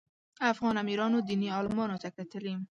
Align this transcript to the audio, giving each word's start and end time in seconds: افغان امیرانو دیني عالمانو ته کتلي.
افغان 0.51 0.75
امیرانو 0.83 1.19
دیني 1.27 1.47
عالمانو 1.57 2.01
ته 2.03 2.09
کتلي. 2.17 2.55